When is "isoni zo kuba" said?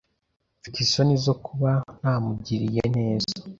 0.85-1.71